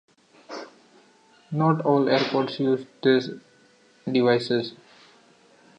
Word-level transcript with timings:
Not 1.51 1.85
all 1.85 2.09
airports 2.09 2.59
use 2.59 2.87
these 3.03 3.29
devices. 4.11 4.73